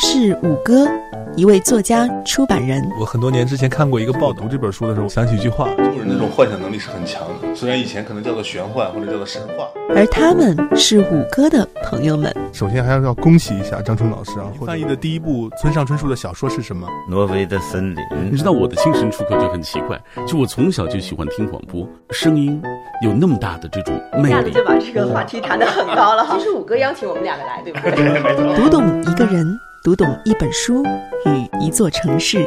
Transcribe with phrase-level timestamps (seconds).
[0.00, 0.86] 他是五哥，
[1.34, 2.88] 一位作家、出版人。
[3.00, 9.66] 我很多年之前看过一个报道，读这本书的时候，想起一句话：中国人那种幻想能力是很强的，虽然以前可能叫做玄幻或者叫做神话。
[9.96, 12.32] 而他们是五哥的朋友们。
[12.52, 14.46] 首先还要要恭喜一下张春老师啊！
[14.64, 16.86] 翻译的第一部村上春树的小说是什么？
[17.08, 18.04] 挪威的森林。
[18.30, 22.62] 你知道我的精神出口就很奇怪，就我从小就喜欢听广播，声音
[23.02, 24.28] 有那么大的这种魅力。
[24.28, 26.36] 一下子就把这个话题谈得很高了哈。
[26.38, 27.90] 其实五哥邀请我们两个来，对不对？
[27.96, 28.54] 对，没错。
[28.54, 29.58] 读懂一个人。
[29.84, 30.82] 读懂一本书
[31.24, 32.38] 与一座城市，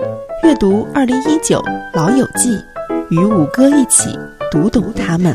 [0.43, 1.59] 阅读二零一九
[1.95, 2.49] 《老友记》，
[3.09, 4.09] 与五哥一起
[4.51, 5.33] 读懂他们。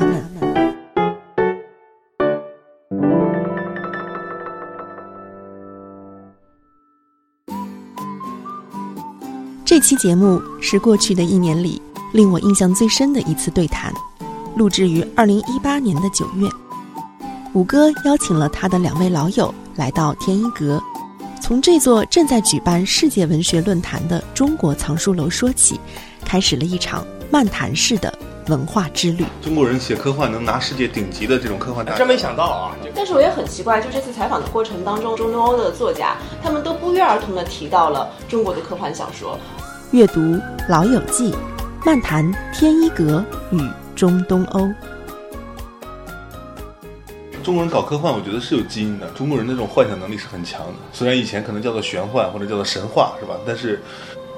[9.65, 11.81] 这期节目是过去的一年里
[12.13, 13.91] 令我印象最深的一次对谈，
[14.55, 16.47] 录制于二零一八年的九月。
[17.55, 20.81] 五哥邀请了他的两位老友来到天一阁。
[21.47, 25.79] 从这座正在举办世界文学论坛的中国藏书楼说起，
[26.25, 28.13] 开始了一场漫谈式的
[28.49, 29.25] 文化之旅。
[29.41, 32.75] 中国人写科幻能拿世界顶级的这种科幻，真没想到啊！
[32.97, 39.39] 但是我也很奇怪，就这次采访的过程当中，中东欧的作家他们都不约而同的提到了中国的科幻小说。
[39.93, 40.21] 阅读
[40.69, 41.31] 《老友记》，
[41.85, 44.69] 漫谈天一阁与中东欧。
[47.47, 49.09] 中国人搞科幻，我觉得是有基因的。
[49.11, 53.37] 中国人那种幻想能力是很强的，虽然以前可能叫做玄幻或者叫做神话，是吧？
[53.47, 53.81] 但是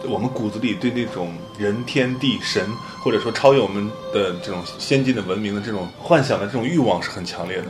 [0.07, 2.69] 我们骨子里对那种人、天地、神，
[3.03, 7.65] 或者说超越我们的这种先进的文明的这种幻想的这种欲望是很强烈的。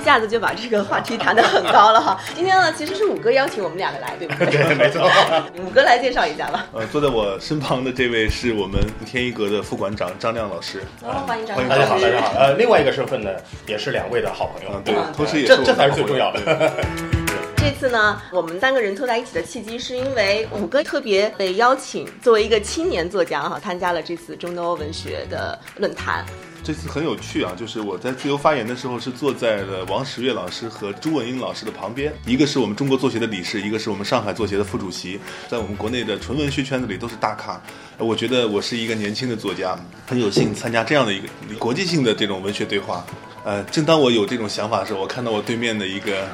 [0.00, 2.18] 一下子就把这个话题谈得很高了哈。
[2.34, 4.46] 今天呢，其实是五哥邀请我们两个来，对不对？
[4.50, 5.06] 对，没错。
[5.62, 6.66] 五哥来介绍一下吧。
[6.72, 10.82] 呃，坐在我身旁的这位是我们天一阁的副馆长张亮老师。
[11.26, 12.32] 欢迎张大家好，大家好。
[12.38, 13.30] 呃，另外一个身份呢，
[13.66, 14.80] 也是两位的好朋友。
[14.82, 16.72] 对，同时也这这才是最重要的。
[17.56, 26.24] 这次呢，我们三个人凑在一起的契机，是因为五哥特别被邀请，作为一个青年作家哈，参加了这次中东欧文学的论坛。
[26.62, 35.18] 这次很有趣啊，就是我在自由发言的时候是坐在了王石月老师和朱文英老师的旁边，一个是我们中国作协的理事，一个是我们上海作协的副主席，
[35.48, 37.60] 在我们国内的纯文学圈子里都是大咖。
[37.98, 41.28] 我觉得我是一个年轻的作家，很有幸参加这样的一个
[41.58, 43.04] 国际性的这种文学对话。
[43.42, 46.28] 呃，正当我有这种想法的时候，我看到我对面的一个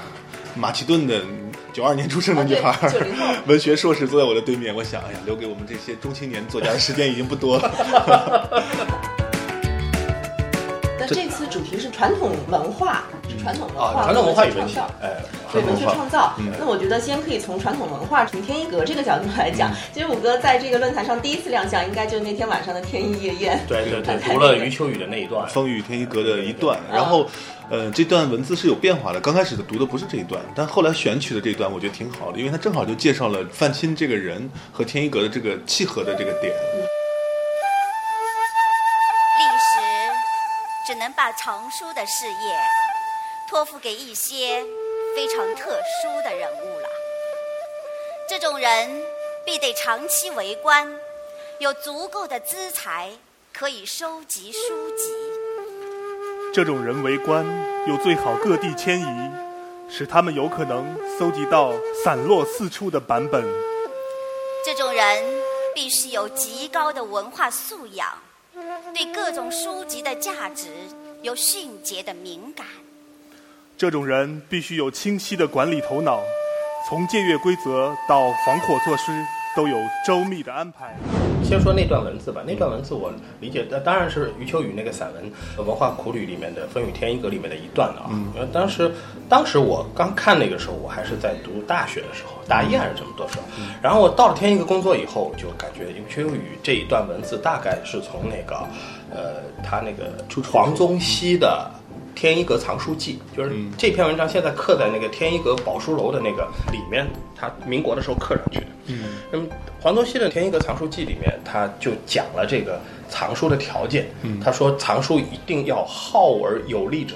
[0.57, 1.23] 马其顿的
[1.73, 2.77] 九二年出生的女孩，
[3.47, 9.06] 文学硕士坐在我的对面，我想，哎呀，留给我们这些中青年作家的时间已经不多了。
[11.97, 15.17] 传统文化，是传统文化，传统文化与创造，哎，
[15.51, 16.35] 对文学创造。
[16.59, 19.73] 那我觉得先可以从传统文化，从天一阁这个角度来讲。
[19.95, 26.79] 其实五哥在这个论坛上第一次亮相，应该就那天晚上的天一夜宴，对对对，除了余秋雨的那一段，风雨天一阁的一段。
[26.93, 27.27] 然后，
[27.71, 29.19] 呃，这段文字是有变化的。
[29.19, 36.53] 刚开始的读的不是这一段，但后来选取的这一段，我觉得挺好的，因为它正好就介绍了范钦这个人和天一阁的这个契合的这个点。
[41.27, 42.57] 只能把藏书的事业
[43.49, 44.65] 托付给一些
[45.17, 46.89] 非常特殊的人物了。
[48.29, 49.03] 这种人
[49.45, 50.89] 必得长期为官，
[51.59, 53.11] 有足够的资财
[53.53, 55.13] 可以收集书籍。
[56.55, 57.45] 这种人为官
[57.89, 59.31] 又最好各地迁移，
[59.91, 61.73] 使他们有可能搜集到
[62.05, 63.45] 散落四处的版本。
[64.65, 65.25] 这种人
[65.75, 68.17] 必须有极高的文化素养。
[68.95, 70.71] 对各种书籍的价值
[71.27, 72.65] 有迅捷的敏感。
[73.77, 76.21] 这种人必须有清晰的管理头脑，
[76.89, 79.11] 从借阅规则到防火措施
[79.57, 80.97] 都有周密的安排。
[81.43, 88.11] 先说那段文字吧，那段文字我理解，的当然是余秋雨那个散文《文化苦旅》里面的《风雨天一阁》里面的一段了啊。
[88.35, 88.93] 因为当时，
[89.29, 93.43] 当时我刚看那个时候，我还是在读大学的时候，大一还是这么多时候。
[93.83, 98.67] 然后我到了天一阁工作以后，就感觉余秋雨这一段文字大概是从那个，
[99.11, 100.13] 呃，他那个
[100.51, 101.71] 黄宗羲的。
[102.15, 107.07] 天一阁藏书记，就是这篇文章现在刻在那个天一阁宝书楼的那个里面，
[107.37, 108.67] 他民国的时候刻上去的。
[108.87, 109.45] 嗯，那么
[109.83, 114.09] 黄宗羲的天一阁藏书记里面，他就讲了这个藏书的条件。
[114.23, 117.15] 嗯，他说藏书一定要好而有力者，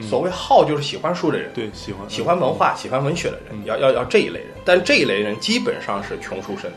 [0.00, 4.50] 所谓好就是喜欢书的人，对，喜欢喜欢文化、喜欢文学的人，要要要这一类人。
[4.64, 6.70] 但这一类人基本上是穷书生，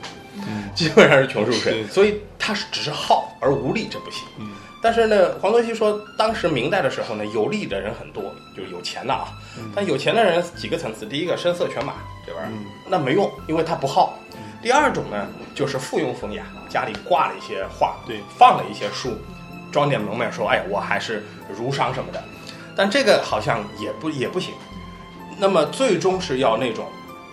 [0.75, 4.23] 基本上是穷书生，所以他是只是好而无力，这不行。
[4.37, 4.49] 嗯。
[4.81, 9.27] 但是呢，黄宗羲说，当时明代的时候呢，有利的人很多，就是有钱的啊。
[9.75, 11.95] 但有钱的人几个层次，第一个声色犬马
[12.25, 14.17] 这玩意儿，那没用，因为他不好。
[14.61, 19.17] 第二种呢，就是附庸风雅，家里挂了一些画，对，放了一些书，
[19.69, 22.23] 装点门面说，哎，我还是儒商什么的。
[22.73, 24.53] 但这个好像也不也不行。
[25.37, 26.85] 那么最终是要那种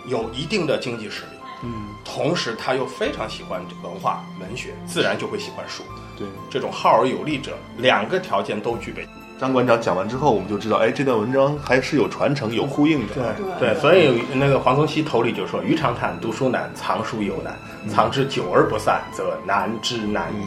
[0.06, 5.82] 有一定的经济实力，嗯，同时他又非常喜欢文化文学，自然就会喜欢书。
[6.16, 9.06] 对，这种好而有力者，两个条件都具备。
[9.38, 13.12] 张馆长讲完之后，我们就知道，哎，这段文章还是有传承、有呼应的。
[13.12, 17.54] 对对，所以那个黄宗羲头里就说：“余长叹读书难，藏书犹难。
[17.90, 20.46] 藏之久而不散，则难之难矣。”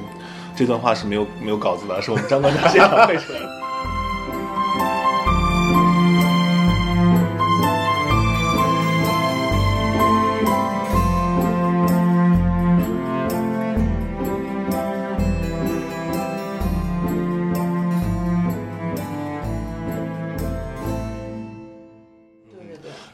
[0.58, 3.60] 这段话是没有没有稿子的，是我们张馆长现场背出来的。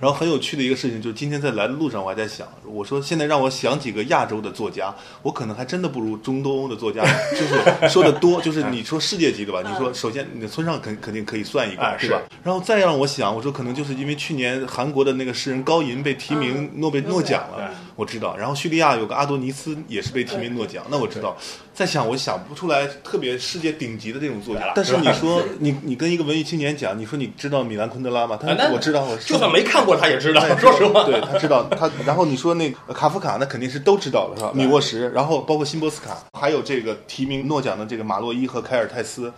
[0.05, 4.93] 然后很有趣的一个事情就是，今天在来的路上，我还在想，我说现在让我想几个亚洲的作家，
[5.23, 8.39] 我可能还真的不如中东欧的作家，就是说的多。
[8.39, 12.21] 就是你说世界级的吧，你说首先你的村上肯肯定可以算一个，啊对吧？
[12.43, 18.37] 然后再让我想，我说可能就是因为去年韩国的那个诗人高银被提名诺贝诺奖了，我知道。
[18.37, 21.35] 然后叙利亚有个阿多尼斯也是被提名诺奖，那我知道。
[21.73, 24.71] 再想，我想不出来特别世界顶级的这种作家。
[24.75, 28.37] 但是你说你你跟一个文艺青年讲，你说你知道米兰昆德拉吗？
[28.41, 30.41] 他说我知道，我就算没看过他也知道。
[30.57, 31.89] 说实话，对他知道他。
[32.05, 34.51] 然后你说那个卡夫卡，那肯定是都知道了，是吧？
[34.53, 39.31] 米沃什，然后包括辛波斯卡，还有这个提名诺奖的这个马洛伊和凯尔泰斯，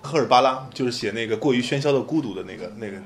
[0.00, 2.96] 赫尔巴拉，就是写那个过于喧嚣的孤独的那个那个。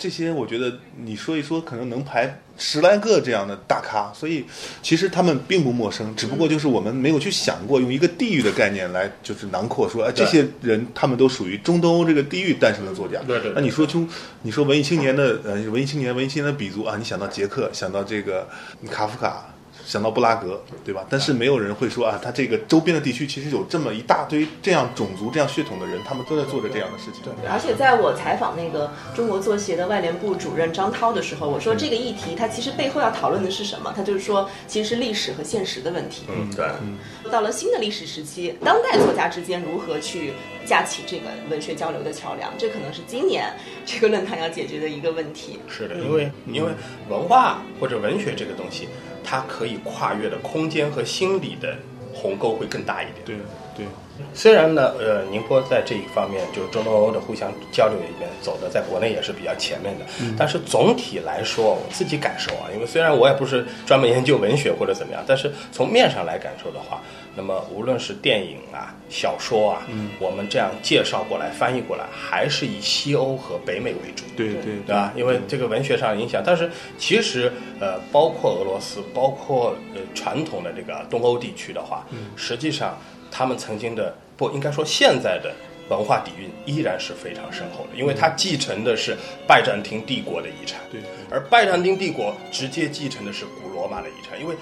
[0.00, 4.46] 这些我觉得你说一说，可能能排十来个这样的大咖，所以
[4.82, 13.20] 其实他们并不陌生，只不过就是我们没有去想过用一个地域的概念来就是囊括说，哎，这些人他们都属于中东欧这个地域诞生的作家。
[13.26, 13.52] 对对。
[13.54, 14.08] 那你说中，
[14.42, 18.48] 你说文艺青年的呃文艺青年文艺青年的鼻祖啊，你想到捷克，想到这个
[18.90, 19.54] 卡夫卡。
[19.84, 21.04] 想到布拉格，对吧？
[21.08, 27.22] 但是没有人会说啊，他这个周边的地区其实有这么一大堆这样种族、这样血统的人，他们都在做着这样的事情。
[27.24, 33.92] 对，而且在我采访那个中国作协的外联部主任张涛的时候，我说这个议题它其实背后要讨论的是什么？
[33.96, 36.24] 他就是说，其实是历史和现实的问题。
[36.28, 36.66] 嗯，对。
[36.82, 36.98] 嗯，
[37.30, 40.32] 到了新的历史时期，当代作家之间如何去
[40.64, 43.52] 架起这个文学交流的桥梁，这可能是今年
[43.84, 45.58] 这个论坛要解决的一个问题。
[45.68, 46.72] 是的，因为因为
[47.08, 48.88] 文化或者文学这个东西。
[49.22, 51.78] 它可以跨越的空间和心理的
[52.12, 53.24] 鸿沟会更大一点。
[53.24, 53.36] 对
[53.74, 53.86] 对，
[54.34, 60.04] 虽然呢，呃，宁波在这一方面就是中东欧的互相交流里面走的，在国内也是比较前面的。
[60.20, 67.00] 嗯、但是总体来说，我自己感受啊，因为虽然我也不是专门研究文学或者怎么样，但是从面上来感受的话，
[67.36, 74.24] 那么无论是电影啊、小说啊，嗯、我们这样介绍过来、翻译过来，还是以西欧和北美为主。
[74.36, 75.12] 对对对吧？
[75.16, 82.98] 因为这个文学上影响，但是其实呃，包括俄罗斯，包括呃传统的这个东欧地区的话，嗯、实际上
[83.30, 85.52] 他们曾经的不应该说现在的
[85.88, 89.16] 文化底蕴依然是非常深厚的，因为它继承的是
[89.46, 90.80] 拜占庭帝国的遗产。
[90.90, 91.00] 对，
[91.30, 94.54] 而拜占庭帝国直接继承的是古罗马的遗产，因为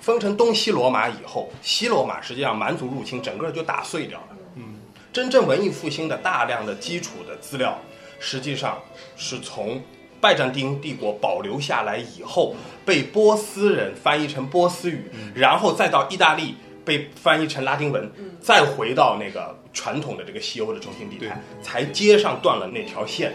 [0.00, 4.28] 分成东西罗马以后，西罗马实际上蛮族入侵，整个就打碎掉了。
[4.56, 4.76] 嗯，
[5.12, 7.78] 真正文艺复兴的大量的基础的资料。
[8.20, 8.80] 实际上
[9.16, 9.82] 是从
[10.18, 16.54] 拜占庭帝国保留下来以后，被波斯人翻译成波斯语，然后再到意大利
[16.84, 18.10] 被翻译成拉丁文，
[18.40, 23.32] 再回到那个传统的这个西欧的中心地带，才接上断了那条线。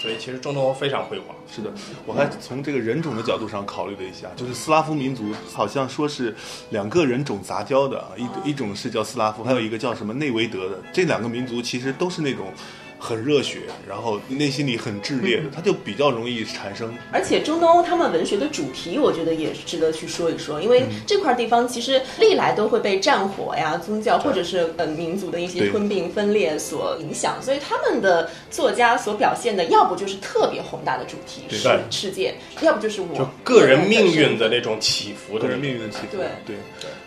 [0.00, 1.34] 所以其实中东欧非常辉煌。
[1.50, 1.72] 是的，
[2.06, 6.32] 我还从这个人种的角度上考虑了一下，就是斯拉夫民族好像说是
[6.70, 12.52] 两个人种杂交的，一一种是叫斯拉夫，还有一个叫什么内维德的，这两个民族其实都是那种。
[12.98, 16.92] 很热血，然后内心里很炽烈的，他就比较容易产生。
[17.12, 36.16] 而且中东欧他们文学的主题，我觉得也值得去说一说，因为这块地方其实历来都会被战火呀、宗教或者是呃民族的一些吞并分裂所影响，所以他们的作家所表现的，要不就是特别宏大的主题是世界，要不就是我就个人命运的那种起伏，个人命运的起伏。
[36.16, 36.26] 对。
[36.46, 36.56] 对，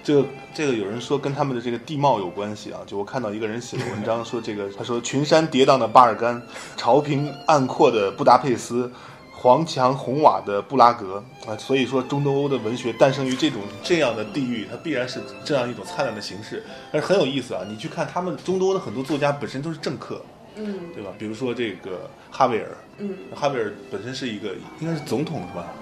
[0.04, 5.82] 这个这个有人说跟他们的这个地貌有关系啊，就我看到一个人写的文章说这个，他说群山跌宕。
[5.82, 6.40] 的巴尔干，
[6.78, 8.92] 潮平暗阔的布达佩斯，
[9.32, 16.62] 黄墙红瓦的布拉格啊，所以说中东欧的文学诞生于这种这样的地域，它必然是这样一种灿烂的形式。
[16.92, 20.22] 但是很有意思啊，你去看他们中东欧的很多作家本身都是政客，
[20.56, 21.10] 嗯，对吧？
[21.18, 22.68] 比如说这个哈维尔，
[23.00, 25.74] 嗯，哈维尔本身是一个应该是总统是吧？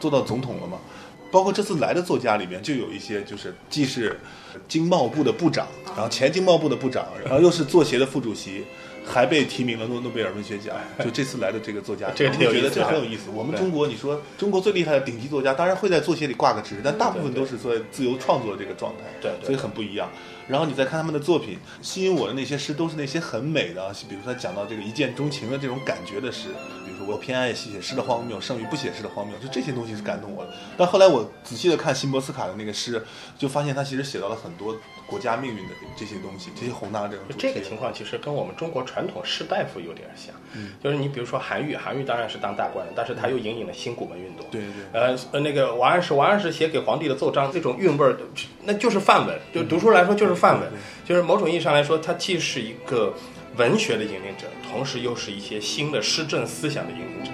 [0.00, 0.78] 做到总统了嘛？
[1.36, 4.18] 包括这次来的作家里面就有一些，就是既是
[4.66, 8.64] 经贸部的部长，然后前经贸部的部长，然后又是作协的副主席。
[9.08, 13.30] 还被提名了诺诺贝尔文学奖， 就这次来的这个作家，这个我觉得这很有意思。
[13.32, 20.10] 我们中国，你说中国最厉害的顶级作家，当然会在作协里挂个职，但大部分都是在自由创作这个状态，对，所以很不一样。
[20.48, 26.48] 然后你再看他们的作品，吸引我的那些诗都是那些很美的，比如说他讲到这个一见钟情的这种感觉的诗，
[27.06, 30.52] 我偏爱写诗的荒谬，胜于不写诗的荒谬，就这些东西是感动我的。
[30.76, 33.04] 但后来我仔细的看辛波斯卡的那个诗，
[33.36, 34.76] 就发现他其实写到了很多
[35.06, 37.24] 国家命运的这些东西，这些宏大这种。
[37.36, 40.34] 这个情况其实跟我们中国传统士大夫有点像，
[40.82, 44.46] 就是你比如说韩愈，韩愈当然是当大官的，但是他又引领了新古文运动。
[44.50, 44.70] 对对。
[44.92, 48.16] 呃呃，那个王安石，王安石写给皇帝的奏章，这种韵味儿，
[48.64, 50.68] 那就是范文，就读书来说就是范文，
[51.04, 53.12] 就是某种意义上来说，它既是一个
[53.56, 57.30] 文学的引领者，同时又是一些新的施政思想的引领者。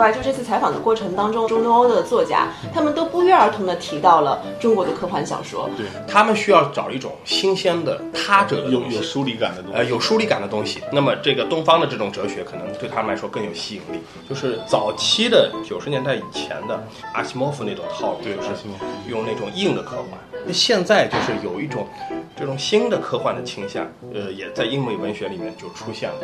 [0.00, 5.68] 怪，就这次采访的过程当中，中东欧的作家，他们都不约而同的提到了中国的科幻小说。
[5.76, 10.80] 对他们需要找一种新鲜的他者的有有疏离感的东西，呃，有疏离感的东西。
[10.90, 14.00] 那么这个东方的这种哲学，可能对他们来说更有吸引力。
[14.26, 18.64] 就是早期的九十年代以前的阿西莫夫那种套路，就是
[19.06, 20.18] 用那种硬的科幻。
[20.46, 21.86] 那现在就是有一种
[22.34, 26.16] 这种新的科幻的倾向，呃，也在英美文学里面就出现了。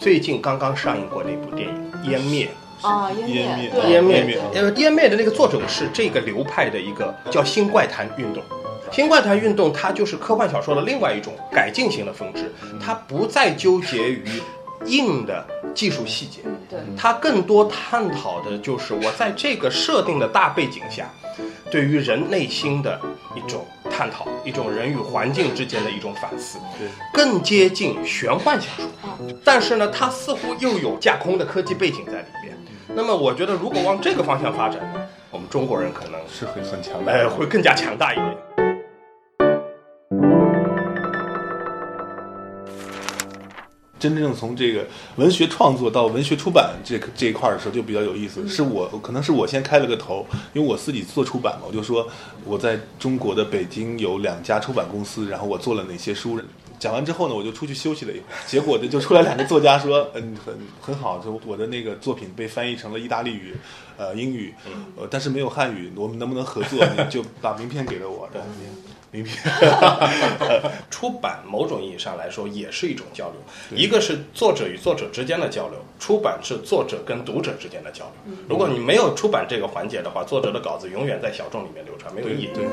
[0.00, 2.46] 最近刚刚上映过那部电影《湮灭》。
[2.82, 5.08] 啊，湮灭，湮灭，因为湮灭。
[5.08, 8.42] 的那个作者是这个流派的一个叫新怪谈运动。
[8.90, 14.26] 新怪谈运动它就是科幻小说的另外一种改进型的分支，它不再纠结于
[14.86, 21.10] 硬的技术细节，对，它更多探讨的就是我在这个设定的大背景下，
[21.70, 22.98] 对于人内心的
[23.34, 28.86] 一种探讨，一种人与环境之间的一种反思，对，更接近玄幻小说。
[29.44, 32.57] 但是呢，它似乎又有架空的科技背景在里边。
[32.94, 38.36] 那么我觉得，如果往这个方向发展呢，我们中国人可能是会很强大，哎， 会更加强大一点。
[44.00, 48.46] 真正从这个文学创作到文学出版这这一块的时候，就比较有意思。
[48.48, 52.06] 是我可能是我先开了个头，因为我自己做出版嘛，我就说
[52.44, 56.40] 我在中国的北京有两家出版公司，然后我做了哪些书。
[56.78, 63.56] 讲完之后呢，我就出去休息了一会儿，结果呢就出来两个作家说，嗯，很很好，就我的那个作品被翻译成了意大利语，
[63.96, 64.54] 呃，英语，
[64.96, 66.78] 呃，但是没有汉语，我们能不能合作？
[67.10, 68.40] 就把名片给了我，的，
[69.10, 69.36] 名片。
[70.90, 78.36] 出版某种意义上来说也是一种交流，一个是作者与作者之间的交流，出版是作者跟读者之间的交流。
[78.48, 82.48] 如果你没有出版这个环节的话，作者的稿子永远在小众里面流传，没有意义。
[82.54, 82.64] 对。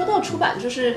[0.00, 0.96] 说到出版，就是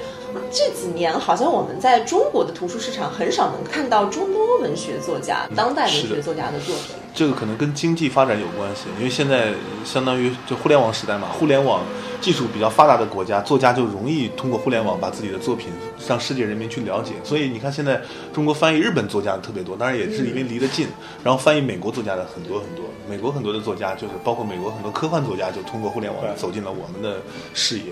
[0.50, 6.96] 这几年好像我们在中国的图书市场很少能看到中东文学作家、当代文学作家的作品。
[7.14, 9.52] 这个可能跟经济发展有关系，因为现在
[9.84, 11.84] 相当于就互联网时代嘛，互联网
[12.22, 15.68] 技术比较发达的国家，作家就容易通过互联网把自己的作品
[16.08, 17.12] 让世界人民去了解。
[17.24, 18.02] 所以你看，现在
[18.34, 20.88] 中国翻译日本作家的特别多，当然也是因为离得近。
[21.24, 27.22] 然后翻译美国作家的很多很多，美国很多的作家就是包括美国很多科幻作家，就通过互联网走进了我们的
[27.54, 27.92] 视野。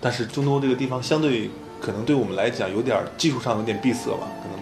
[0.00, 1.50] 但是中东这个地方相对
[1.80, 4.56] 可能对我们来讲有点技术上有点闭塞吧，可能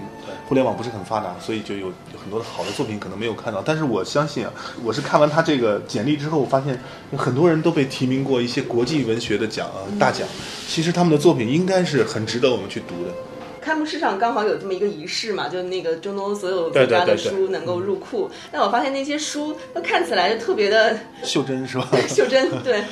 [0.46, 3.62] 互联网不是很发达，所以就有很多的好的作品可能没有看到。
[3.64, 6.78] 但是我相信啊，我是看完他这个简历之后，我发现
[7.12, 10.26] 有很多人都被提名过一些国际文学的奖啊大奖，
[10.68, 13.10] 其实他们的作品应该是很值得我们去读的。
[13.64, 18.30] 开幕式上刚好有这么一个仪式嘛，就那个中东所有作家的书能够入库。
[18.52, 21.88] 那我发现那些书都看起来就特别的 袖珍，是吧？
[22.06, 22.84] 袖珍，对，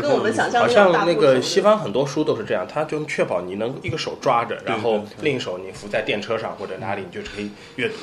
[0.00, 7.94] 跟我们想象好像那个西方很多书都是这样，它就确保你能一个手抓着，然后另一手你扶在电车上或者哪里，你就可以阅读，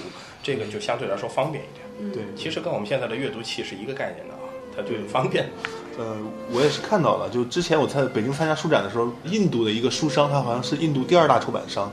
[0.42, 2.13] 这个就相对来说方便一点。
[2.13, 5.50] 对，其实跟我们现在的阅读器是一个概念的啊，它就方便。
[5.98, 6.16] 呃，
[6.52, 11.92] 我也是看到了，就之前我在北京参加书展的时候，印度的一个书商，他好像是印度第二大出版商，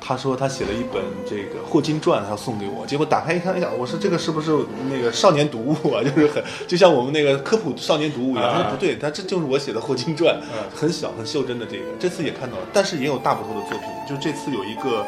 [0.00, 4.56] 他说他写了一本这个霍金传，他要送给我，结果打开一看，哎呀，我说这个是不是
[4.88, 6.00] 那个少年读物啊？
[6.02, 8.52] 就是很就像我们那个科普少年读物一样。
[8.52, 10.40] 他说不对，他这就是我写的霍金传，
[10.72, 11.84] 很小很袖珍的这个。
[11.98, 15.04] 这次也看到了，但是也有大部头的作品，就是这次有一个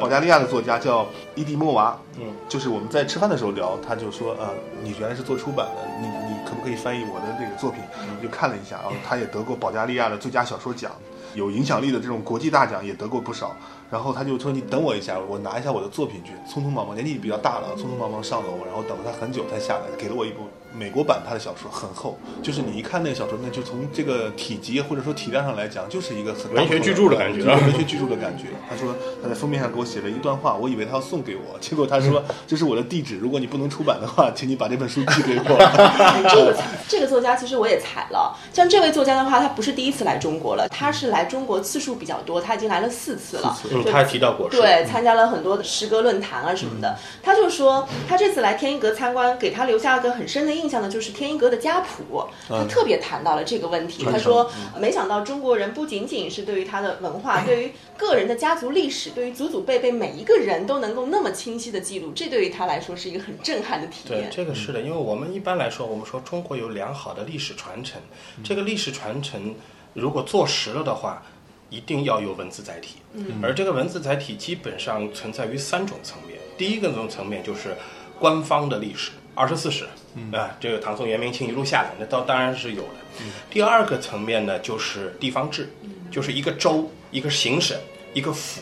[0.00, 4.48] 保加利亚的作家叫伊迪莫娃，嗯，就是我们在吃饭的时候聊，他就说呃，
[4.82, 6.33] 你原来是做出版的，你你。
[6.44, 7.82] 可不可以翻译我的这个作品？
[8.16, 10.92] 我就看了一下，然后他也得过保加利亚的最佳小说奖，
[11.34, 13.56] 有影响力的这种国际大奖也得过不少。
[13.90, 28.46] 然后他就说：“你等我一下，我拿一下我的作品去。”匆匆忙忙，年纪比较大了，匆匆忙忙上楼，然后等了他很久才下来，给了我一部美国版他的小说，很厚，就是你一看那个小说，那就从这个体积或者说体量上来讲，就是一个很文学巨著的感觉，文学巨著的感觉。
[28.68, 35.56] 他说他在封面上给我写了一段话，我以为他要送给我，结果他说这是我的地址，如果你不能出版的话，请你把这本书寄给我。
[36.34, 36.56] 这个
[36.88, 43.56] 这个作家其实我也踩了，像这位作家的话，他不是第一次来中国了，他是来中国次数比较多，他已经来了四次了。
[43.70, 44.50] 嗯，他提到过。
[44.50, 46.98] 对，参加了很多的诗歌论坛啊什么的。
[47.22, 52.24] 他就说，他这次来天一阁参观，给他留下了个很深的印象的，就是天一阁的家谱。
[52.48, 54.04] 他特别谈到了这个问题。
[54.04, 64.28] 他说，没想到中国人不仅仅是对于他的文化，对于个人的家族历史，对于祖祖辈辈每一个人都能够那么清晰的记录，这对于他来说是一个很震撼的体验。
[64.28, 68.00] 对，这个是的，因为我们一般来说，我们说中国有良好的历史传承，
[68.42, 69.54] 这个历史传承
[69.94, 71.22] 如果做实了的话。
[71.70, 72.98] 一定要有文字载体，
[73.42, 76.38] 而这个文字载体基本上存在于三种层面。
[76.56, 77.74] 第一个种层面就是
[78.20, 79.84] 官方的历史，二十四史，
[80.30, 83.24] 啊，这个唐宋元明清一路下来，那倒当然是有的。
[83.50, 85.68] 第二个层面呢，就是地方志，
[86.12, 87.76] 就是一个州、一个行省、
[88.12, 88.60] 一个府，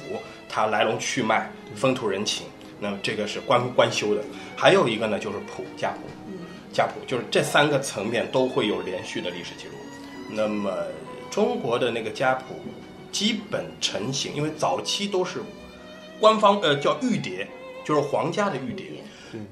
[0.49, 2.47] 它来龙去脉、风土人情，
[2.81, 4.23] 那么这个是官官修的。
[4.57, 6.09] 还有一个呢，就是谱家谱，
[6.73, 9.75] 家谱就是这三个层面都会有连续的历史记录。
[10.31, 10.73] 那么
[11.33, 12.63] 中国的那个家谱。
[13.11, 15.43] 基本成型，因为早期都是
[16.19, 17.47] 官方呃叫玉牒，
[17.85, 18.85] 就是皇家的玉牒。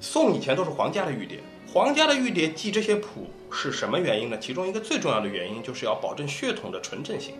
[0.00, 4.38] 宋以前都是皇家的玉牒，皇家的玉牒记这些谱是什么原因呢？
[4.40, 7.34] 其中一个最重要的原因就是要保证血统的纯正性，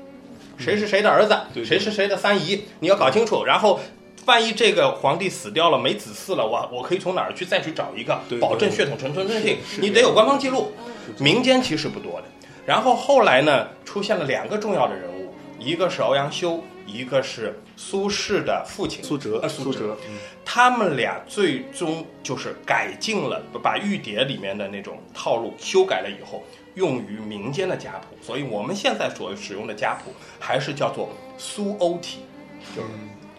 [0.59, 3.47] 谁是谁的儿子，谁是谁的三姨，你要搞清楚。
[3.47, 3.81] 然后
[4.27, 10.73] 万一这个皇帝死掉了没子嗣了，我我可以从哪儿去再去找一个，保证血统纯纯正性，你得有官方记录。
[11.19, 12.25] 民间其实不多的。
[12.71, 15.35] 然后后来呢，出现了两个重要的人物。
[15.59, 19.49] 一个是欧阳修，一个是苏轼的父亲苏辙。
[19.49, 19.97] 苏辙，
[20.45, 26.45] 他们俩最终就是改进了，把玉牒里面的那种套路修改了以后，
[26.77, 28.17] 用于民间的家谱。
[28.23, 32.21] 所以我们现在所使用的家谱还是叫做苏欧体，
[32.77, 32.89] 就是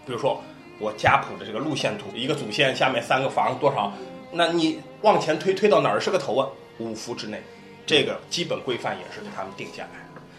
[0.05, 0.43] 比如说
[0.77, 3.93] 我家谱的这个路线图，一个祖先下面三个房多少，
[4.29, 6.49] 那你往前推推到哪儿是个头啊？
[6.79, 7.41] 五福之内，
[7.85, 9.89] 这个基本规范也是给他们定下来。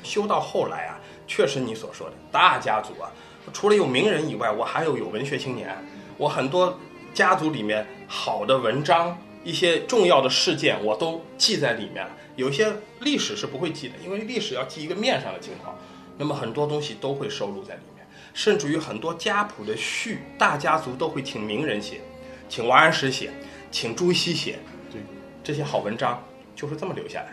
[0.03, 0.99] 修到后来啊。
[1.29, 3.09] 确实，你所说的大家族啊，
[3.55, 5.75] 除了有名人以外，我还有有文学青年。
[6.19, 6.79] 我很多
[7.15, 12.11] 家族里面好的文章，一些重要的事件，我都记在里面了。
[12.37, 15.75] 有些历史是不会记的，因为历史要记一个面上的情况。
[16.19, 22.01] 那么很多东西都会收录在里面，甚至于很多家谱的序，大家族都会请名人写，
[22.49, 23.31] 请王安石写，
[23.71, 24.59] 请朱熹写。
[24.91, 25.01] 对，
[25.43, 26.23] 这些好文章
[26.63, 27.33] 就是这么留下来，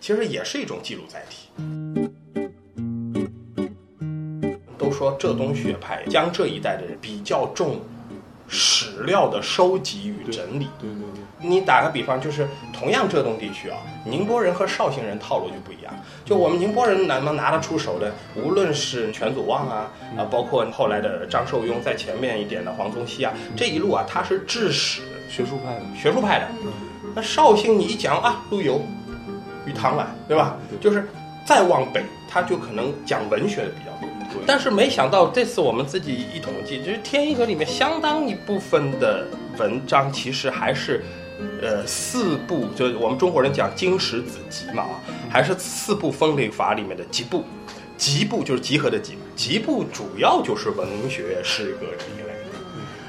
[0.00, 1.48] 其实也是一种记录载体。
[4.78, 7.80] 都说浙东学派，江浙一带的人比较重
[8.46, 10.68] 史料的收集与整理。
[10.78, 11.48] 对对对。
[11.48, 15.92] 你打个比方，就是同样浙东地区啊，宁波人和绍兴人套路就不一样。
[16.24, 26.48] 就我们宁波人能能拿得出手的，无论是全祖望啊啊，包括后来的张寿庸，在前面一点的黄宗羲啊，这一路啊，他是治史学术派的，学术派的。
[27.14, 28.80] 那绍兴你一讲啊，陆游、
[29.66, 30.56] 与唐来，对吧？
[30.80, 31.08] 就是
[31.44, 34.08] 再往北，他就可能讲文学的比较多。
[34.46, 39.26] 但是没想到这次我们自己一统计，就是天一阁里面相当一部分的
[39.58, 41.04] 文章，其实还是，
[41.60, 47.44] 呃，四部，就是我们中国人讲经史子集嘛啊，还是四部分类法里面的集部，
[47.98, 52.31] 集部就是集合的集，集部主要就是文学诗歌这一类。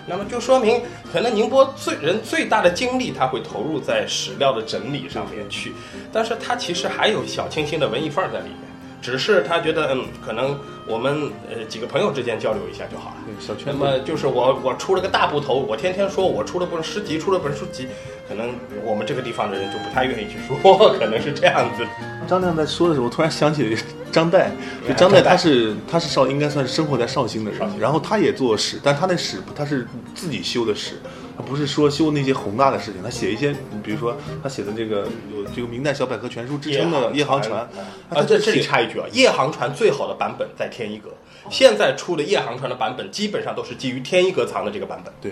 [0.06, 5.74] 那么就说明，可能宁波最人最大的精力，他会投入在史料的整理上面去，
[6.12, 8.73] 但是他其实还有小清新的文艺范儿在里面。
[9.04, 13.16] 只是他觉得，嗯，可能我们呃几个朋友之间交流一下就好了。
[13.38, 13.66] 小圈。
[13.68, 17.88] 那么就是我我出了个大部头，我天天说我出了本诗集，出了本书籍，
[18.30, 20.58] 可能我们这个地方的人就不太愿意去说，
[20.98, 21.86] 可能是这样子。
[22.26, 24.46] 张亮在说的时候，我突然想起了 张岱。
[24.88, 29.86] 就张岱他是他是绍应该算是生活在绍兴的人，然后他也做史，但他那史他是
[30.16, 30.94] 自己修的史。
[31.36, 37.68] 他不是说修那些宏大的事情，他写一些，比如说他写的这个有这个明代小百科全书之称的《夜航船》
[38.16, 41.10] 啊，这这里插一句啊，《夜航船》最好的版本在天一阁，
[41.50, 45.14] 现在出的《夜航船》的版本基本上都是基于天一阁藏的这个版本。
[45.22, 45.32] 对，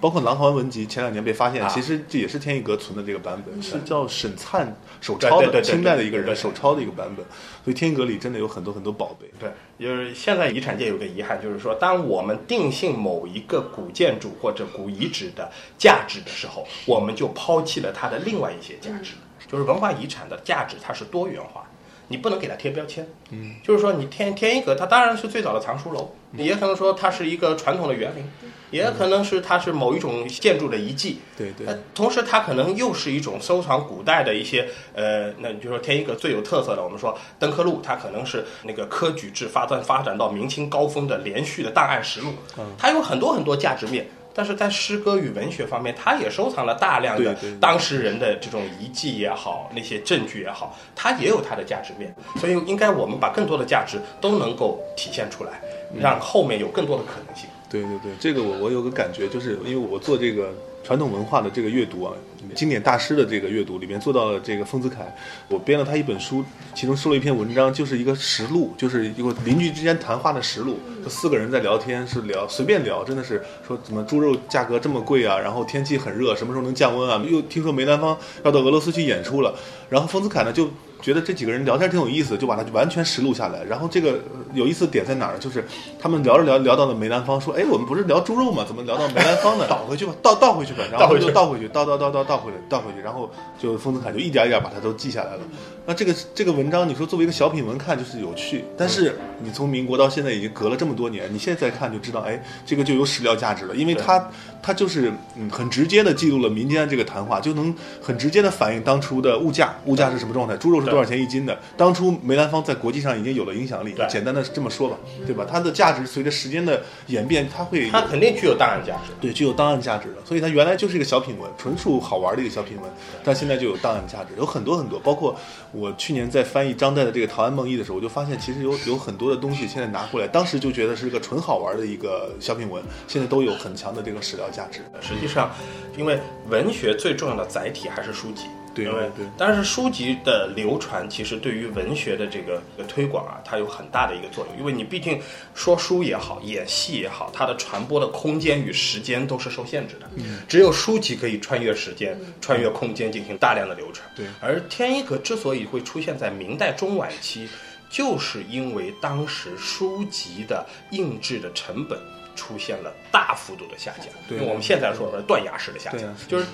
[0.00, 7.24] 包括《琅环文集》前两年被发现，其实这也是天一阁存的这个版本，是叫沈灿手抄的，清代的一个人手抄的一个版本。
[7.64, 9.30] 所以天一阁里真的有很多很多宝贝。
[9.38, 19.12] 对，就是现在遗产界有个遗憾，就是说，当我们定性某一个古建筑或者古遗址的价值的时候，我们就抛弃了它的另外一些价值。
[19.46, 21.68] 就是文化遗产的价值它是多元化。
[22.10, 28.24] 你不能给它贴标签，嗯，就是说你天天一阁，它当然是最早的藏书楼，也可能说它是一个传统的园林，
[28.72, 31.68] 也可能是它是某一种建筑的遗迹，对对。
[31.94, 42.32] 同时，它可能又是一种收藏古代的一些，呃，那你就说天一阁最有特色的，我们说登科录，它可能是那个科举制发展发展到明清高峰的连续的档案实录，
[42.76, 44.04] 它有很多很多价值面。
[44.40, 52.14] 但是在诗歌与文学方面，他也收藏了大量的当事人的这种遗迹也好，那些证据也好，它也有它的价值面。
[52.36, 55.60] 所以，应该我们把更多的价值都能够体现出来，
[56.00, 57.50] 让后面有更多的可能性。
[57.68, 60.54] 对对对，这个我我有个感觉，就是因为我做这个。
[60.82, 62.12] 传统文化的这个阅读啊，
[62.54, 65.06] 经典大师的这个阅读里面做到了这个丰子恺，
[65.48, 77.22] 我编了他一本书，其中收了一篇文章，就是一个实录，就是一个邻居之间谈话的实录，就四个人在聊天，是聊随便聊，真的是说怎么猪肉价格这么贵啊，然后天气很热，什么时候能降温啊？
[77.28, 79.54] 又听说梅兰芳要到俄罗斯去演出了，
[79.88, 80.68] 然后丰子恺呢就。
[81.00, 83.64] 觉得这几个人聊天挺有意思，就把它完全实录下来。
[83.64, 84.18] 然后这个
[84.54, 85.38] 有意思的点在哪儿？
[85.38, 85.64] 就是
[85.98, 88.64] 他们聊着聊聊到了梅兰芳，说：“哎，我们不是聊猪肉吗？
[88.66, 95.40] 怎么聊到梅兰芳呢？”倒回去吧，倒倒回去吧，然后就倒回去，倒倒倒倒倒回去，倒回去，然后就丰子恺就一点一点把它都记下来了。
[95.86, 104.30] 那这个这个文章，你说作为一个小品文看就是有趣，但是你从民国到现在已经隔了这么多年，你现在再看就知道，哎，这个就有史料价值了，因为它
[104.62, 111.58] 它就是嗯很直接的记录了民间这个谈话，就能很直接的反映当初的物价，物价是什么状态，猪肉是多少钱一斤的。
[111.76, 115.44] 当初梅兰芳在国际上已经有了影响力，简单的这么说吧，对吧？
[115.50, 120.16] 它的价值随着时间的演变，它会它肯定具有档案价值，对，具有档案价值的。
[120.24, 122.90] 所以它原来就是一个小品文，纯属好玩的一个小品文，
[123.24, 125.34] 但现在就有档案价值，有很多很多，包括
[125.72, 126.46] 我去年在。
[126.50, 134.80] 翻译张岱的这个《陶庵梦忆》的时候，我就发现其实有有很多的东西，现在拿过来，当时就觉得是个纯好玩的一个小品文，现在都有很强的这个史料价值。
[135.00, 135.48] 实际上，
[135.96, 138.46] 因为文学最重要的载体还是书籍。
[138.84, 144.58] 对，对，但是书籍的流传其实对于文学的这个推广啊，它有很大的一个作用。
[144.58, 145.20] 因为你毕竟
[145.54, 150.08] 说书也好，演戏也好，它的传播的空间与时间都是受限制的。
[150.16, 154.08] 嗯，只有书籍可以穿越时间、穿越空间进行大量的流传。
[154.14, 157.48] 对，而天一阁之所以会出现在明代中晚期，
[157.88, 161.98] 就是因为当时书籍的印制的成本
[162.36, 164.06] 出现了大幅度的下降。
[164.28, 166.46] 对，我们现在说的断崖式的下降，就是。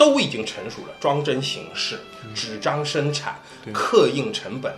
[0.00, 2.00] 都已经成熟了，装帧形式、
[2.34, 3.38] 纸张生产、
[3.70, 4.74] 刻印成本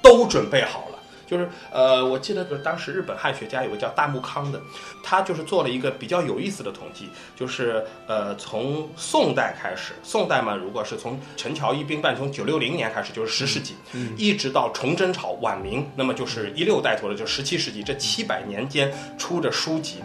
[0.00, 0.98] 都准备好了。
[1.26, 4.60] 就是呃，我记得就是当时日本汉学家有个叫大木康的，
[5.02, 13.74] 他就是做了一个比较有意思的统计，就是呃，从宋代开始，宋代嘛，如果是从陈桥一兵办从九六零年开始，就是十世纪，
[14.16, 19.96] 一直到崇祯朝晚明，那么就是一六带头的，就十七世纪，这七百年间出的书籍。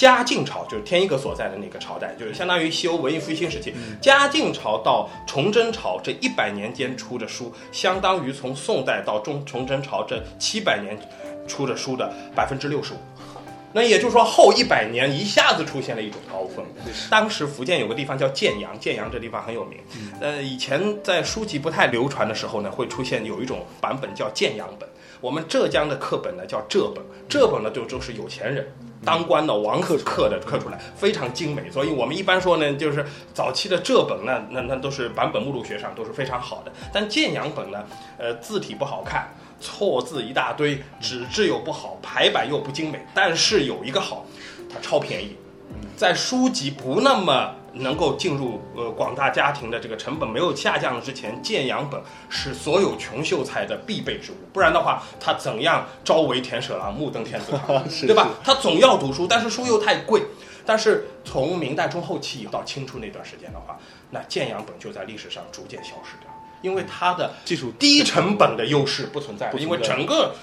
[0.00, 3.74] 嘉靖朝就是天一阁所在的那个朝代，就是相当于西欧文艺复兴时期。
[4.00, 10.98] 嘉靖朝到崇祯朝这一百年间出的书，相当于从宋代到中崇祯朝这七百年
[11.46, 12.96] 出的书的百分之六十五。
[13.72, 16.64] 那也就是说，后一百年一下子出现了一种高峰。
[17.08, 19.78] 当时福建有个地方叫建阳，建阳这地方很有名。
[20.20, 24.88] 呃，以前在书籍不太流传的时候呢，会出现有一种版本叫建阳本。
[25.20, 28.66] 我们浙江的课本呢叫浙本，浙本呢就就是有钱人。
[29.02, 33.02] 当官的王刻刻的刻出来非常精美，所以我们一般说呢，就是
[33.32, 36.72] 早期的浙本那那那都是版本目录学上都是非常好的。
[36.92, 37.82] 但建阳本呢，
[38.18, 39.26] 呃，字体不好看，
[39.60, 43.04] 错字一大堆，纸质又不好，排版又不精美。
[43.14, 44.24] 但是有一个好，
[44.72, 45.36] 它超便宜，
[45.96, 47.54] 在书籍不那么。
[47.72, 58.30] 能够进入呃广大家庭的这个成本没有下降之前，建阳本是所有穷秀才的必备之物，不然的话，他怎样朝为田舍郎，暮登天子堂， 对吧？
[58.42, 60.20] 他总要读书，但是书又太贵。
[60.66, 63.78] 但是从明代中后期到清初那段时间的话，
[64.10, 66.29] 那建阳本就在历史上逐渐消失掉，
[66.62, 70.34] 因为它的技术低成本的优势不存在，因为整个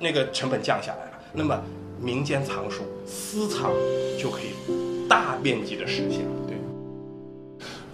[0.00, 1.60] 那个成本降下来了，那么
[2.00, 3.70] 民间藏书私藏
[4.18, 6.20] 就可以大面积的实现。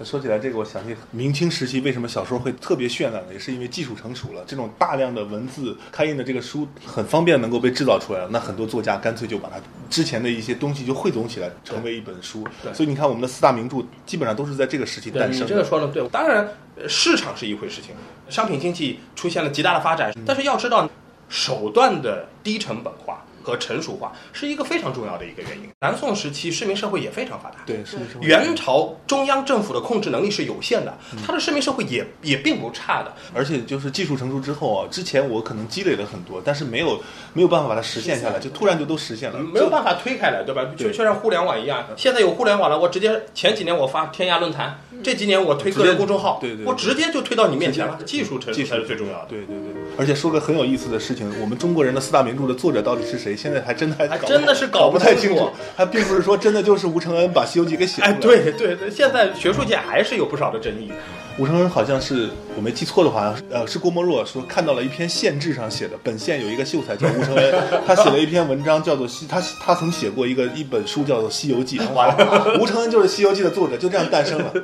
[0.04, 3.32] 说起来，这个我想起明清时期为什么小说会特别绚烂呢？
[3.32, 8.28] 也是因为技术成熟了，这种大量的文字开印的这个书很方便能够被制造出来了。
[8.30, 9.56] 那很多作家干脆就把它
[9.90, 12.46] 之前的一些东西就汇总起来，成为一本书。
[12.72, 15.44] 所以你看，我们的四大名著基本上都是在这个时期诞生。
[15.44, 16.48] 你这个说的对，当然
[16.86, 17.94] 市场是一回事情，
[18.28, 20.88] 商品经济出现了极大的发展，但是要知道
[21.28, 23.24] 手段的低成本化。
[23.48, 25.68] 和成熟化，是一个非常重要的一个原因。
[25.80, 28.18] 南宋时期市民社会也非常发达，对，是是。
[28.20, 30.92] 元朝中央政府的控制能力是有限的，
[31.26, 33.14] 它的市民社会也也并不差的。
[33.32, 37.00] 而且就是技术成熟之后啊，之前我可能积累了很多，但是没有
[37.32, 40.66] 没有办法把它实现下来，就突然就都实现了，没有办法推开来，对吧？
[40.76, 44.78] 就就像互联网一样，现在有互联网了，我直接前几年我发天涯论坛。
[45.00, 47.96] 这几年我推个人公众号，对对，我直接就推到你面前了。
[48.04, 49.26] 技术成熟才是最重要的。
[49.28, 53.36] 对对对，而且说个很有意思的事情，我们中国人的四大名著的作者到底是谁？
[53.40, 55.48] 现在还真的还真的是搞不太清楚。
[55.76, 58.08] 还并不是说真的就是吴承恩把《西游记》给写出来。
[58.08, 60.90] 哎，对对对，现在学术界还是有不少的争议。
[61.38, 67.54] 吴承恩好像是我没记错的话，呃，是郭沫若说看到了一篇县志上写的，本县有一个秀才叫吴承恩，
[67.86, 74.52] 他写了一篇文章叫做《西》，他他曾写过一个一本书叫做《西游记》，完了， 吴承恩就是《西游记》的作者，就这样诞生了。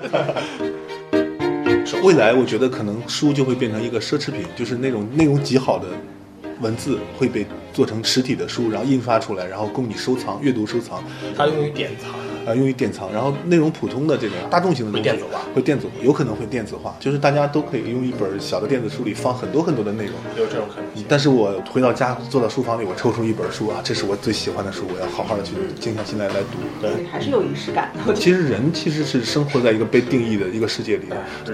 [2.02, 5.86] 未来我觉得可能书就会变成一个奢侈品，就是那种内容极好的
[6.64, 11.04] 文字会被做成实体的书，然后印刷出来，然后供你收藏、阅读、收藏。
[11.36, 12.23] 它用于典藏。
[12.46, 21.04] 啊，用于典藏，然后内容普通的这种大众型的东西会电子化，会电子化，有可能会电子化，就是大家都可以用一本小的电子书里放很多很多的内容，有这种可能性。
[21.08, 26.58] 但是我回到家，坐到书房里，我抽出一本书啊，这是我最喜欢的书，我要好好的去静下心来来读。
[26.80, 28.14] 对，还是有仪式感的。
[28.14, 31.06] 其实人其实是生活在一个被定义的一个世界里，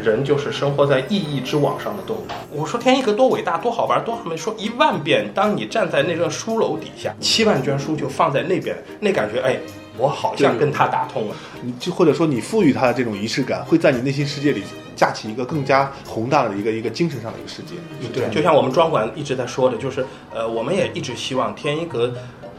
[0.03, 2.21] 人就是生活在意义之网上的动物。
[2.53, 5.31] 我说天一阁多伟大，多好玩，多好没说一万遍。
[5.35, 9.59] 当你站在那个书楼底下，七万卷书就放在那边，那感觉哎。
[10.01, 14.63] 我好像跟他打通了，你就或者说你赋予他的这种仪式感，会在你内心世界里
[14.97, 17.75] 架起一个更加宏大的一个一个精神上的一个世界。
[18.13, 22.13] 对，就像我们专管一直在说的，就是呃，我们也一直希望天一阁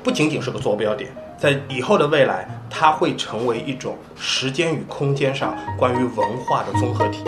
[0.04, 7.24] 不仅仅是个坐标点，在以后的未来，它会成为一种时间与空间上关于文化的综合体。